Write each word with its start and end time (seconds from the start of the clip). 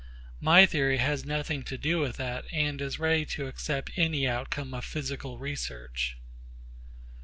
My 0.39 0.65
theory 0.65 0.97
has 0.97 1.25
nothing 1.25 1.61
to 1.65 1.77
do 1.77 1.99
with 1.99 2.17
that 2.17 2.45
and 2.51 2.81
is 2.81 2.97
ready 2.97 3.23
to 3.37 3.45
accept 3.45 3.91
any 3.95 4.27
outcome 4.27 4.73
of 4.73 4.83
physical 4.83 5.37
research. 5.37 6.17